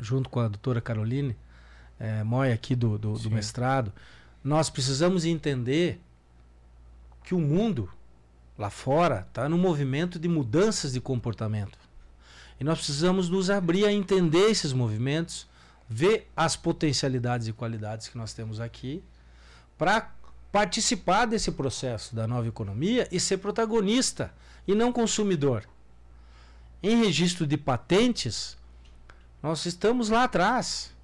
[0.00, 1.36] junto com a doutora Caroline
[1.98, 3.92] é, Moia aqui do, do, do mestrado.
[4.42, 6.00] Nós precisamos entender
[7.24, 7.88] que o mundo
[8.58, 11.78] lá fora está num movimento de mudanças de comportamento.
[12.58, 15.46] E nós precisamos nos abrir a entender esses movimentos,
[15.88, 19.02] ver as potencialidades e qualidades que nós temos aqui,
[19.76, 20.12] para
[20.50, 24.32] participar desse processo da nova economia e ser protagonista
[24.66, 25.64] e não consumidor.
[26.82, 28.56] Em registro de patentes,
[29.42, 30.94] nós estamos lá atrás.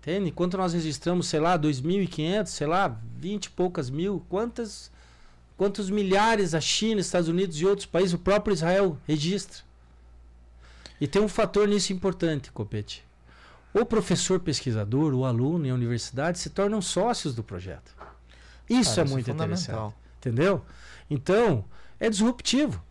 [0.00, 0.30] Entende?
[0.30, 4.90] Enquanto nós registramos, sei lá, 2.500, sei lá, 20 e poucas mil, quantas
[5.56, 9.62] quantos milhares a China, Estados Unidos e outros países, o próprio Israel registra.
[11.00, 13.04] E tem um fator nisso importante, Copete.
[13.72, 17.94] O professor pesquisador, o aluno e a universidade se tornam sócios do projeto.
[18.68, 19.94] Isso Cara, é muito é interessante.
[20.18, 20.64] Entendeu?
[21.08, 21.64] Então,
[21.98, 22.82] é disruptivo.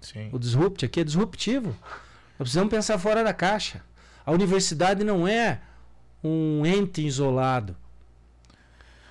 [0.00, 0.30] Sim.
[0.32, 1.76] O disrupt aqui é disruptivo.
[2.38, 3.82] Nós precisamos pensar fora da caixa.
[4.24, 5.60] A universidade não é
[6.22, 7.76] um ente isolado.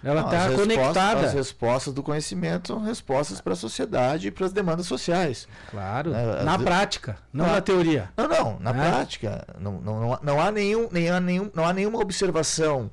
[0.03, 1.27] Ela está conectada.
[1.27, 5.47] As respostas do conhecimento são respostas para a sociedade e para as demandas sociais.
[5.69, 6.13] Claro.
[6.13, 8.09] É, na prática, não na, na, teoria.
[8.15, 8.73] Não, não, na é.
[8.73, 9.47] prática.
[9.59, 12.91] Não, não, não, há nenhum, nem há nenhum, não há nenhuma observação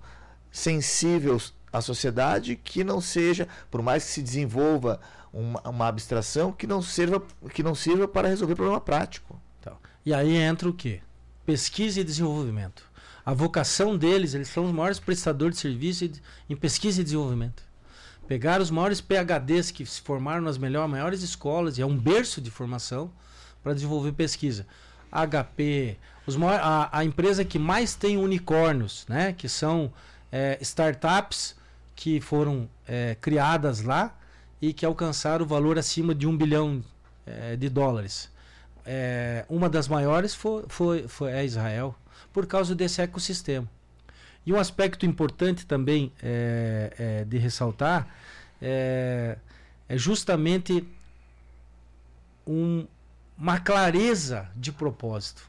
[0.50, 1.40] sensível
[1.72, 5.00] à sociedade que não seja, por mais que se desenvolva
[5.32, 9.40] uma, uma abstração, que não, sirva, que não sirva para resolver problema prático.
[9.60, 11.00] Então, e aí entra o quê?
[11.44, 12.84] Pesquisa e desenvolvimento.
[13.24, 16.10] A vocação deles, eles são os maiores prestadores de serviço
[16.48, 17.62] em pesquisa e desenvolvimento.
[18.28, 22.40] Pegaram os maiores PHDs que se formaram nas melhores, maiores escolas, e é um berço
[22.40, 23.10] de formação
[23.62, 24.66] para desenvolver pesquisa.
[25.10, 29.92] HP, os maiores, a, a, empresa que mais tem unicórnios, né, que são
[30.30, 31.54] é, startups
[31.94, 34.16] que foram é, criadas lá
[34.60, 36.82] e que alcançaram o valor acima de um bilhão
[37.24, 38.28] é, de dólares.
[38.84, 41.94] É, uma das maiores foi, foi, foi é Israel
[42.34, 43.66] por causa desse ecossistema.
[44.44, 48.06] E um aspecto importante também é, é, de ressaltar
[48.60, 49.38] é,
[49.88, 50.86] é justamente
[52.46, 52.86] um,
[53.38, 55.48] uma clareza de propósito.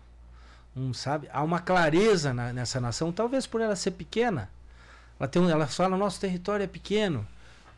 [0.78, 1.28] Um, sabe?
[1.34, 4.50] Há uma clareza na, nessa nação, talvez por ela ser pequena.
[5.20, 7.28] Ela, tem, ela fala: nosso território é pequeno,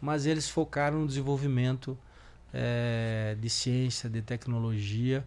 [0.02, 1.98] mas eles focaram no desenvolvimento
[2.54, 5.24] é, de ciência, de tecnologia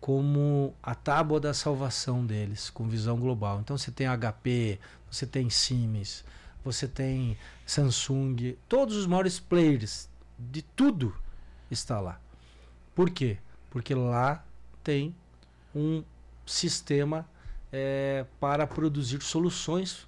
[0.00, 3.60] como a tábua da salvação deles, com visão global.
[3.60, 4.78] Então você tem HP,
[5.10, 6.24] você tem Siemens,
[6.64, 10.08] você tem Samsung, todos os maiores players
[10.38, 11.14] de tudo
[11.70, 12.20] está lá.
[12.94, 13.38] Por quê?
[13.70, 14.44] Porque lá
[14.82, 15.14] tem
[15.74, 16.02] um
[16.46, 17.28] sistema
[17.72, 20.06] é, para produzir soluções.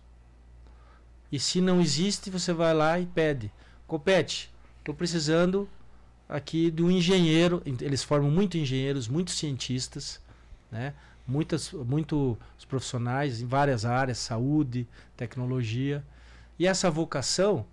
[1.31, 3.53] E se não existe, você vai lá e pede.
[3.87, 5.69] Compete, estou precisando
[6.31, 7.63] aqui do engenheiro.
[7.81, 10.21] Eles formam muito engenheiros, muitos cientistas,
[10.71, 10.95] né?
[11.27, 12.39] Muitas, muitos
[12.69, 16.05] profissionais em várias áreas, saúde, tecnologia.
[16.59, 17.67] E essa vocação,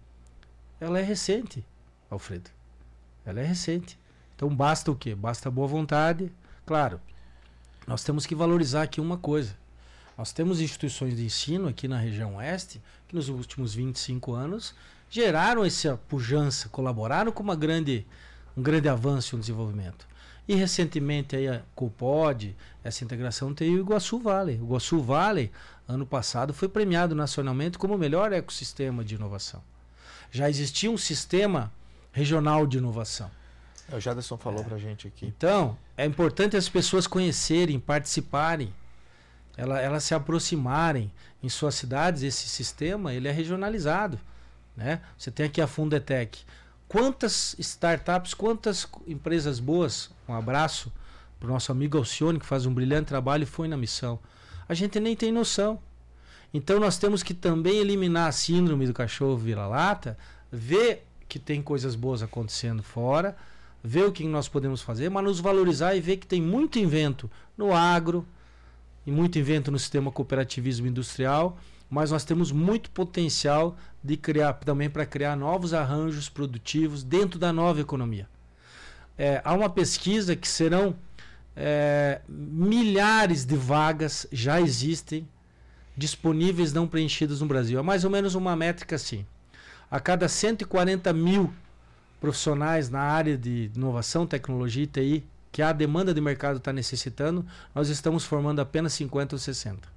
[0.80, 1.66] ela é recente,
[2.10, 2.50] Alfredo.
[3.26, 3.98] Ela é recente.
[4.36, 5.16] Então basta o quê?
[5.16, 6.32] Basta boa vontade.
[6.66, 7.00] Claro,
[7.88, 9.56] nós temos que valorizar aqui uma coisa.
[10.18, 14.76] Nós temos instituições de ensino aqui na região oeste que nos últimos 25 anos
[15.10, 18.06] geraram essa pujança, colaboraram com uma grande
[18.58, 20.08] um grande avanço um desenvolvimento.
[20.48, 24.58] E recentemente aí a Copod, essa integração tem o Iguaçu Valley.
[24.60, 25.52] O Iguaçu Valley,
[25.88, 29.62] ano passado, foi premiado nacionalmente como o melhor ecossistema de inovação.
[30.32, 31.72] Já existia um sistema
[32.12, 33.30] regional de inovação.
[33.92, 34.64] É, o Jaderson falou é.
[34.64, 35.26] para a gente aqui.
[35.26, 38.74] Então, é importante as pessoas conhecerem, participarem,
[39.56, 41.12] elas, elas se aproximarem.
[41.44, 44.20] Em suas cidades, esse sistema ele é regionalizado.
[44.76, 45.02] Né?
[45.18, 46.44] Você tem aqui a Fundetec.
[46.88, 50.92] Quantas startups, quantas empresas boas, um abraço
[51.38, 54.20] para o nosso amigo Alcione, que faz um brilhante trabalho e foi na missão.
[54.70, 55.80] A gente nem tem noção.
[56.54, 60.18] Então nós temos que também eliminar a síndrome do cachorro vira-lata,
[60.50, 63.36] ver que tem coisas boas acontecendo fora,
[63.84, 67.30] ver o que nós podemos fazer, mas nos valorizar e ver que tem muito invento
[67.58, 68.26] no agro
[69.06, 71.58] e muito invento no sistema cooperativismo industrial
[71.90, 77.54] mas nós temos muito potencial de criar também para criar novos arranjos produtivos dentro da
[77.54, 78.28] nova economia.
[79.18, 80.96] É, há uma pesquisa que serão
[81.56, 85.28] é, milhares de vagas já existem
[85.96, 87.80] disponíveis não preenchidas no Brasil.
[87.80, 89.26] É mais ou menos uma métrica assim.
[89.90, 91.52] A cada 140 mil
[92.22, 97.44] profissionais na área de inovação, tecnologia e TI que a demanda de mercado está necessitando,
[97.74, 99.97] nós estamos formando apenas 50 ou 60.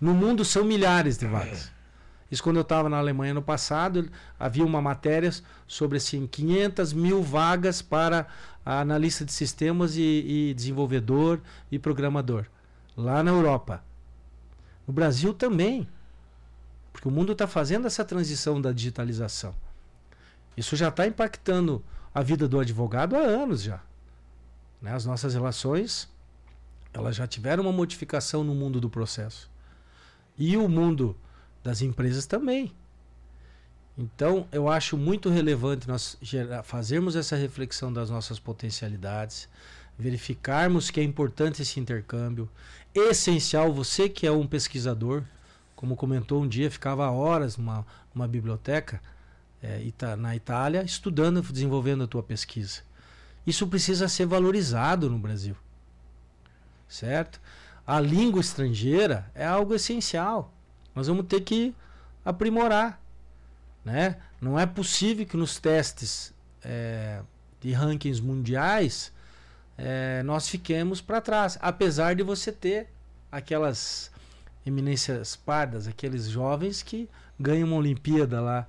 [0.00, 1.70] No mundo são milhares de vagas.
[2.30, 4.08] Isso quando eu estava na Alemanha no passado,
[4.38, 5.32] havia uma matéria
[5.66, 8.26] sobre assim, 500 mil vagas para
[8.64, 10.02] analista de sistemas e,
[10.50, 11.40] e desenvolvedor
[11.72, 12.46] e programador.
[12.96, 13.82] Lá na Europa.
[14.86, 15.88] No Brasil também.
[16.92, 19.54] Porque o mundo está fazendo essa transição da digitalização.
[20.56, 21.82] Isso já está impactando
[22.14, 23.80] a vida do advogado há anos já.
[24.82, 24.92] Né?
[24.92, 26.08] As nossas relações
[26.92, 29.48] elas já tiveram uma modificação no mundo do processo.
[30.38, 31.16] E o mundo
[31.62, 32.72] das empresas também.
[33.96, 36.16] Então, eu acho muito relevante nós
[36.62, 39.48] fazermos essa reflexão das nossas potencialidades,
[39.98, 42.48] verificarmos que é importante esse intercâmbio.
[42.94, 45.24] Essencial, você que é um pesquisador,
[45.74, 49.00] como comentou um dia, ficava horas numa, numa biblioteca,
[49.60, 49.84] é,
[50.16, 52.82] na Itália estudando, desenvolvendo a tua pesquisa.
[53.44, 55.56] Isso precisa ser valorizado no Brasil.
[56.88, 57.40] Certo?
[57.88, 60.52] A língua estrangeira é algo essencial.
[60.94, 61.74] Nós vamos ter que
[62.22, 63.00] aprimorar.
[63.82, 64.18] Né?
[64.42, 67.22] Não é possível que nos testes é,
[67.62, 69.10] de rankings mundiais
[69.78, 72.88] é, nós fiquemos para trás, apesar de você ter
[73.32, 74.10] aquelas
[74.66, 77.08] eminências pardas, aqueles jovens que
[77.40, 78.66] ganham uma Olimpíada lá.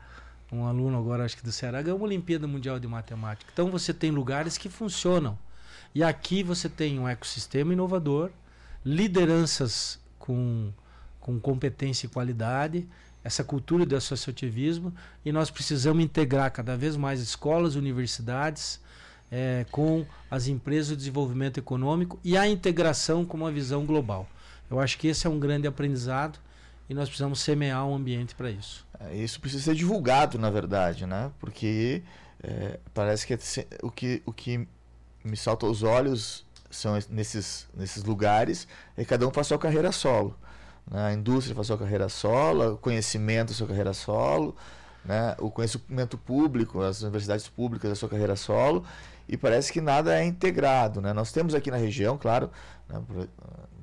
[0.50, 3.52] Um aluno agora, acho que do Ceará, ganhou uma Olimpíada Mundial de Matemática.
[3.52, 5.38] Então você tem lugares que funcionam.
[5.94, 8.32] E aqui você tem um ecossistema inovador,
[8.84, 10.72] lideranças com,
[11.20, 12.88] com competência e qualidade,
[13.24, 14.94] essa cultura do associativismo,
[15.26, 18.80] e nós precisamos integrar cada vez mais escolas, universidades,
[19.32, 24.28] é, com as empresas de desenvolvimento econômico e a integração com uma visão global.
[24.70, 26.40] Eu acho que esse é um grande aprendizado
[26.90, 28.86] e nós precisamos semear um ambiente para isso.
[29.00, 31.32] É, isso precisa ser divulgado, na verdade, né?
[31.40, 32.02] Porque
[32.42, 33.38] é, parece que
[33.84, 34.68] o, que o que
[35.24, 39.92] me salta aos olhos são nesses, nesses lugares é que cada um faz sua carreira
[39.92, 40.36] solo.
[40.90, 41.08] Né?
[41.08, 44.56] A indústria faz sua carreira solo, o conhecimento sua carreira solo,
[45.04, 45.36] né?
[45.40, 48.86] o conhecimento público, as universidades públicas a sua carreira solo
[49.30, 51.00] e parece que nada é integrado.
[51.00, 51.14] Né?
[51.14, 52.50] Nós temos aqui na região, claro,
[52.90, 53.00] né,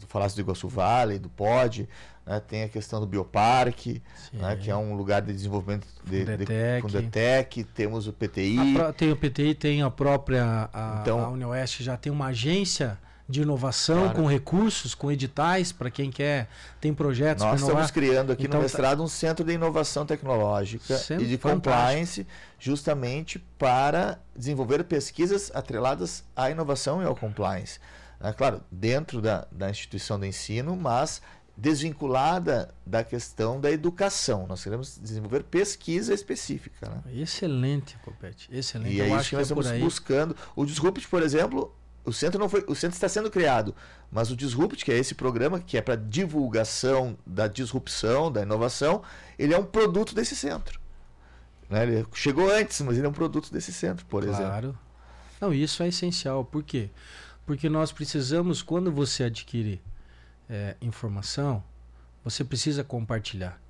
[0.09, 1.89] falasse do Iguaçu Vale, do POD,
[2.27, 6.47] né, tem a questão do Bioparque, né, que é um lugar de desenvolvimento de, de,
[6.83, 8.75] com DETEC, temos o PTI.
[8.75, 12.99] Pro, tem o PTI, tem a própria a, então, a Unioeste, já tem uma agência
[13.29, 14.15] de inovação claro.
[14.15, 16.49] com recursos, com editais para quem quer,
[16.81, 20.95] tem projetos Nós estamos criando aqui então, no tá mestrado um centro de inovação tecnológica
[20.95, 21.49] e de fantástico.
[21.49, 22.27] compliance
[22.59, 27.81] justamente para desenvolver pesquisas atreladas à inovação e ao compliance.
[28.21, 31.21] É, claro, dentro da, da instituição do ensino, mas
[31.57, 34.47] desvinculada da questão da educação.
[34.47, 36.89] Nós queremos desenvolver pesquisa específica.
[36.89, 37.23] Né?
[37.23, 38.49] Excelente, Copete.
[38.53, 38.95] Excelente.
[38.95, 40.37] E é isso que nós estamos buscando.
[40.55, 41.75] O Disrupt, por exemplo,
[42.07, 43.75] o centro não foi, o centro está sendo criado,
[44.11, 49.03] mas o Disrupt, que é esse programa que é para divulgação da disrupção, da inovação,
[49.39, 50.81] ele é um produto desse centro.
[51.69, 51.83] Né?
[51.83, 54.37] Ele chegou antes, mas ele é um produto desse centro, por claro.
[54.37, 54.51] exemplo.
[54.51, 54.79] Claro.
[55.41, 56.45] Não, isso é essencial.
[56.45, 56.89] Por quê?
[57.45, 59.83] Porque nós precisamos, quando você adquire
[60.49, 61.63] é, informação,
[62.25, 63.61] você precisa compartilhar.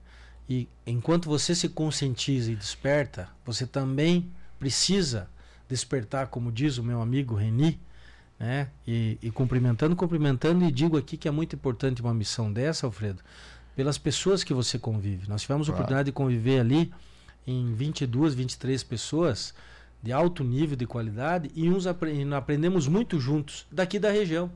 [0.49, 5.29] E enquanto você se conscientiza e desperta, você também precisa
[5.69, 7.81] despertar, como diz o meu amigo Reni,
[8.39, 8.69] né?
[8.87, 13.23] E, e, cumprimentando, cumprimentando, e digo aqui que é muito importante uma missão dessa, Alfredo,
[13.75, 15.29] pelas pessoas que você convive.
[15.29, 16.93] Nós tivemos a oportunidade de conviver ali
[17.47, 19.55] em 22, 23 pessoas
[20.03, 24.51] de alto nível de qualidade e uns apre aprendemos muito juntos daqui da região.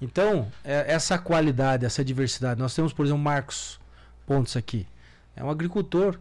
[0.00, 3.78] Então, é, essa qualidade, essa diversidade, nós temos, por exemplo, Marcos
[4.26, 4.86] Pontes aqui.
[5.36, 6.18] É um agricultor,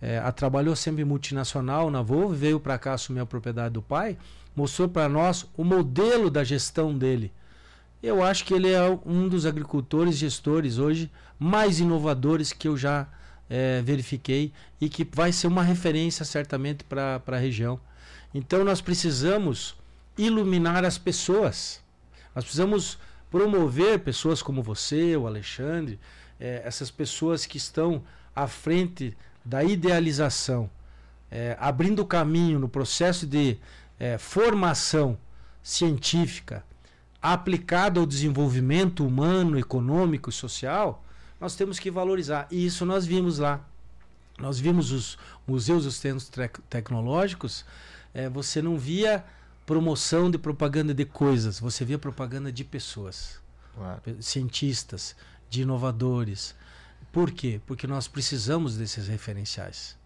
[0.00, 4.16] é, trabalhou sempre multinacional na Volvo, veio para cá assumir a propriedade do pai
[4.56, 7.30] mostrou para nós o modelo da gestão dele.
[8.02, 13.06] Eu acho que ele é um dos agricultores gestores hoje mais inovadores que eu já
[13.48, 17.78] é, verifiquei e que vai ser uma referência certamente para a região.
[18.34, 19.76] Então nós precisamos
[20.16, 21.80] iluminar as pessoas.
[22.34, 22.98] Nós precisamos
[23.30, 25.98] promover pessoas como você, o Alexandre,
[26.40, 28.02] é, essas pessoas que estão
[28.34, 30.70] à frente da idealização,
[31.30, 33.58] é, abrindo caminho no processo de
[33.98, 35.18] é, formação
[35.62, 36.64] científica
[37.20, 41.04] aplicada ao desenvolvimento humano, econômico e social,
[41.40, 42.46] nós temos que valorizar.
[42.50, 43.60] E isso nós vimos lá.
[44.38, 46.30] Nós vimos os museus, os centros
[46.68, 47.64] tecnológicos,
[48.12, 49.24] é, você não via
[49.64, 53.40] promoção de propaganda de coisas, você via propaganda de pessoas,
[53.74, 54.00] claro.
[54.20, 55.16] cientistas,
[55.48, 56.54] de inovadores.
[57.10, 57.60] Por quê?
[57.66, 59.96] Porque nós precisamos desses referenciais.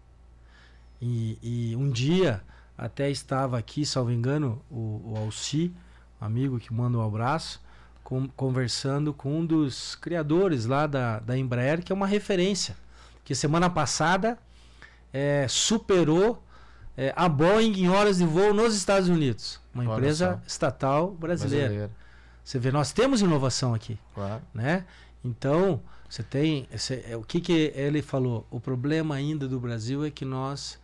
[1.01, 2.41] E, e um dia
[2.81, 5.71] até estava aqui, salvo engano, o, o Alci,
[6.19, 7.61] amigo que manda um abraço,
[8.03, 12.75] com, conversando com um dos criadores lá da, da Embraer, que é uma referência.
[13.23, 14.35] Que semana passada
[15.13, 16.43] é, superou
[16.97, 19.61] é, a Boeing em horas de voo nos Estados Unidos.
[19.75, 20.47] Uma Olha empresa só.
[20.47, 21.67] estatal brasileira.
[21.67, 21.91] brasileira.
[22.43, 23.99] Você vê, nós temos inovação aqui.
[24.15, 24.41] Claro.
[24.51, 24.85] Né?
[25.23, 25.79] Então,
[26.09, 26.67] você tem.
[26.75, 28.47] Você, é, o que, que ele falou?
[28.49, 30.80] O problema ainda do Brasil é que nós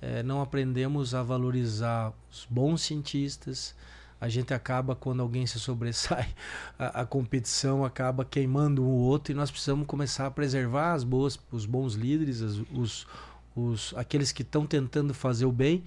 [0.00, 3.74] é, não aprendemos a valorizar os bons cientistas.
[4.20, 6.28] A gente acaba, quando alguém se sobressai,
[6.78, 11.04] a, a competição acaba queimando um ou outro e nós precisamos começar a preservar as
[11.04, 13.06] boas, os bons líderes, as, os,
[13.54, 15.84] os, aqueles que estão tentando fazer o bem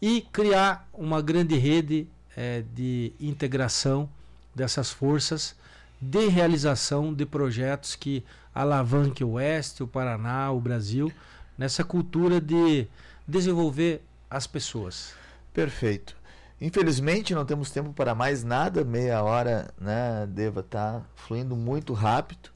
[0.00, 2.06] e criar uma grande rede
[2.36, 4.08] é, de integração
[4.54, 5.56] dessas forças
[6.00, 8.22] de realização de projetos que
[8.54, 11.10] alavanquem o Oeste, o Paraná, o Brasil,
[11.56, 12.86] nessa cultura de
[13.26, 15.14] desenvolver as pessoas.
[15.52, 16.16] Perfeito.
[16.60, 22.50] Infelizmente não temos tempo para mais nada, meia hora, né, Deva, tá fluindo muito rápido.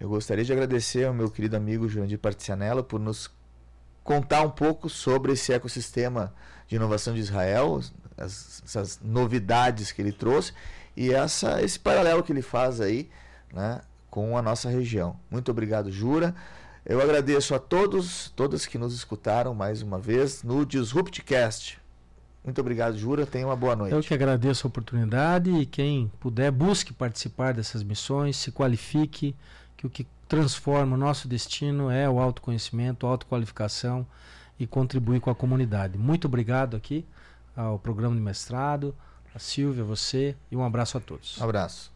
[0.00, 3.30] Eu gostaria de agradecer ao meu querido amigo Jurandir Particianello por nos
[4.02, 6.34] contar um pouco sobre esse ecossistema
[6.66, 7.80] de inovação de Israel,
[8.16, 10.52] as, essas novidades que ele trouxe
[10.96, 13.08] e essa, esse paralelo que ele faz aí
[13.52, 15.16] né, com a nossa região.
[15.30, 16.34] Muito obrigado, Jura.
[16.84, 21.80] Eu agradeço a todos, todas que nos escutaram mais uma vez no Disruptcast.
[22.44, 23.24] Muito obrigado, Jura.
[23.24, 23.94] Tenha uma boa noite.
[23.94, 29.36] Eu que agradeço a oportunidade e quem puder, busque participar dessas missões, se qualifique,
[29.76, 34.04] que o que transforma o nosso destino é o autoconhecimento, a autoqualificação
[34.58, 35.96] e contribuir com a comunidade.
[35.96, 37.06] Muito obrigado aqui
[37.56, 38.92] ao programa de mestrado,
[39.32, 41.38] a Silvia, você e um abraço a todos.
[41.40, 41.92] Um abraço.